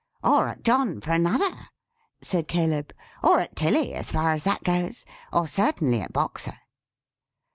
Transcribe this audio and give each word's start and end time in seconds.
"Or 0.23 0.47
at 0.47 0.63
John 0.63 0.99
for 0.99 1.11
another," 1.11 1.69
said 2.23 2.47
Caleb. 2.47 2.91
"Or 3.21 3.39
at 3.39 3.55
Tilly, 3.55 3.93
as 3.93 4.11
far 4.11 4.33
as 4.33 4.43
that 4.45 4.63
goes. 4.63 5.05
Or 5.31 5.47
certainly 5.47 6.01
at 6.01 6.11
Boxer." 6.11 6.57